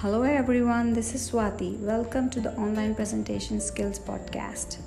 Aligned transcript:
Hello 0.00 0.22
everyone, 0.22 0.94
this 0.94 1.14
is 1.14 1.30
Swati. 1.30 1.78
Welcome 1.78 2.30
to 2.30 2.40
the 2.40 2.54
Online 2.54 2.94
Presentation 2.94 3.60
Skills 3.60 3.98
Podcast. 3.98 4.78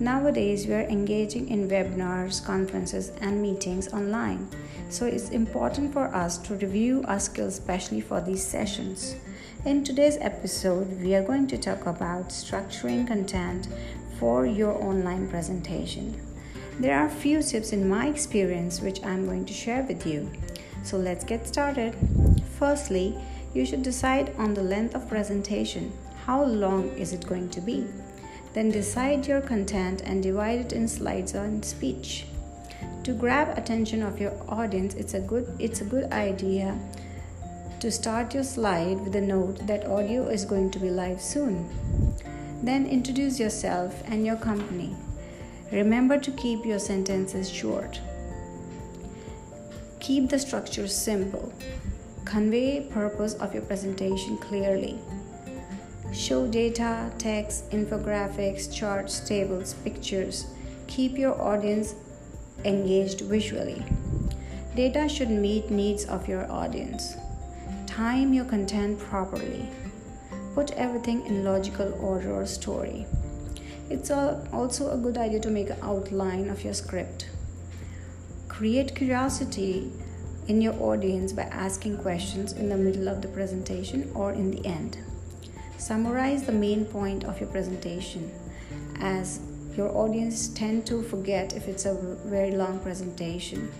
Nowadays, 0.00 0.66
we 0.66 0.72
are 0.72 0.88
engaging 0.88 1.50
in 1.50 1.68
webinars, 1.68 2.42
conferences, 2.42 3.12
and 3.20 3.42
meetings 3.42 3.92
online. 3.92 4.48
So, 4.88 5.04
it's 5.04 5.28
important 5.28 5.92
for 5.92 6.06
us 6.14 6.38
to 6.38 6.54
review 6.54 7.04
our 7.06 7.20
skills, 7.20 7.58
especially 7.58 8.00
for 8.00 8.22
these 8.22 8.42
sessions. 8.42 9.16
In 9.66 9.84
today's 9.84 10.16
episode, 10.22 10.98
we 10.98 11.14
are 11.14 11.22
going 11.22 11.46
to 11.48 11.58
talk 11.58 11.84
about 11.84 12.30
structuring 12.30 13.06
content 13.06 13.68
for 14.18 14.46
your 14.46 14.82
online 14.82 15.28
presentation. 15.28 16.18
There 16.80 16.98
are 16.98 17.10
few 17.10 17.42
tips 17.42 17.74
in 17.74 17.86
my 17.86 18.06
experience 18.06 18.80
which 18.80 19.04
I'm 19.04 19.26
going 19.26 19.44
to 19.44 19.52
share 19.52 19.82
with 19.82 20.06
you. 20.06 20.32
So, 20.84 20.96
let's 20.96 21.22
get 21.22 21.46
started. 21.46 21.94
Firstly, 22.58 23.18
you 23.54 23.64
should 23.64 23.82
decide 23.82 24.34
on 24.36 24.52
the 24.52 24.62
length 24.62 24.94
of 24.94 25.08
presentation. 25.08 25.92
How 26.26 26.44
long 26.44 26.88
is 26.90 27.12
it 27.12 27.26
going 27.26 27.48
to 27.50 27.60
be? 27.60 27.86
Then 28.52 28.70
decide 28.70 29.26
your 29.26 29.40
content 29.40 30.02
and 30.04 30.22
divide 30.22 30.60
it 30.60 30.72
in 30.72 30.88
slides 30.88 31.34
or 31.34 31.44
in 31.44 31.62
speech. 31.62 32.26
To 33.04 33.12
grab 33.12 33.56
attention 33.56 34.02
of 34.02 34.20
your 34.20 34.32
audience, 34.48 34.94
it's 34.94 35.14
a 35.14 35.20
good 35.20 35.54
it's 35.58 35.80
a 35.80 35.84
good 35.84 36.10
idea 36.12 36.78
to 37.80 37.90
start 37.90 38.32
your 38.32 38.44
slide 38.44 38.98
with 39.00 39.14
a 39.14 39.20
note 39.20 39.66
that 39.66 39.86
audio 39.86 40.28
is 40.28 40.46
going 40.46 40.70
to 40.70 40.78
be 40.78 40.88
live 40.88 41.20
soon. 41.20 41.68
Then 42.62 42.86
introduce 42.86 43.38
yourself 43.38 44.02
and 44.06 44.24
your 44.24 44.36
company. 44.36 44.96
Remember 45.70 46.16
to 46.18 46.30
keep 46.30 46.64
your 46.64 46.78
sentences 46.78 47.50
short. 47.50 48.00
Keep 50.00 50.30
the 50.30 50.38
structure 50.38 50.88
simple. 50.88 51.52
Convey 52.24 52.80
purpose 52.90 53.34
of 53.34 53.52
your 53.52 53.62
presentation 53.62 54.36
clearly. 54.38 54.98
Show 56.12 56.46
data, 56.46 57.12
text, 57.18 57.70
infographics, 57.70 58.72
charts, 58.72 59.20
tables, 59.20 59.74
pictures. 59.84 60.46
Keep 60.86 61.18
your 61.18 61.40
audience 61.40 61.94
engaged 62.64 63.20
visually. 63.22 63.84
Data 64.74 65.08
should 65.08 65.30
meet 65.30 65.70
needs 65.70 66.04
of 66.06 66.26
your 66.26 66.50
audience. 66.50 67.16
Time 67.86 68.32
your 68.32 68.44
content 68.44 68.98
properly. 68.98 69.68
Put 70.54 70.72
everything 70.72 71.26
in 71.26 71.44
logical 71.44 71.92
order 72.00 72.32
or 72.32 72.46
story. 72.46 73.06
It's 73.90 74.10
also 74.10 74.92
a 74.92 74.96
good 74.96 75.18
idea 75.18 75.40
to 75.40 75.50
make 75.50 75.70
an 75.70 75.78
outline 75.82 76.48
of 76.48 76.64
your 76.64 76.74
script. 76.74 77.28
Create 78.48 78.94
curiosity 78.94 79.92
in 80.48 80.60
your 80.60 80.74
audience 80.80 81.32
by 81.32 81.42
asking 81.44 81.98
questions 81.98 82.52
in 82.52 82.68
the 82.68 82.76
middle 82.76 83.08
of 83.08 83.22
the 83.22 83.28
presentation 83.28 84.10
or 84.14 84.32
in 84.32 84.50
the 84.50 84.66
end. 84.66 84.98
Summarize 85.78 86.44
the 86.44 86.52
main 86.52 86.84
point 86.84 87.24
of 87.24 87.40
your 87.40 87.48
presentation 87.48 88.30
as 89.00 89.40
your 89.76 89.90
audience 89.96 90.48
tend 90.48 90.86
to 90.86 91.02
forget 91.02 91.54
if 91.54 91.68
it's 91.68 91.84
a 91.84 91.94
very 92.24 92.52
long 92.52 92.78
presentation. 92.80 93.70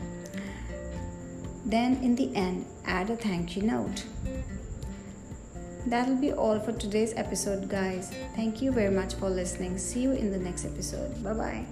Then 1.64 1.96
in 2.02 2.14
the 2.14 2.34
end, 2.34 2.66
add 2.84 3.10
a 3.10 3.16
thank 3.16 3.56
you 3.56 3.62
note. 3.62 4.04
That'll 5.86 6.16
be 6.16 6.32
all 6.32 6.58
for 6.60 6.72
today's 6.72 7.12
episode, 7.16 7.68
guys. 7.68 8.10
Thank 8.34 8.62
you 8.62 8.72
very 8.72 8.94
much 8.94 9.14
for 9.14 9.28
listening. 9.28 9.78
See 9.78 10.00
you 10.00 10.12
in 10.12 10.30
the 10.30 10.38
next 10.38 10.64
episode. 10.64 11.22
Bye 11.22 11.34
bye. 11.34 11.66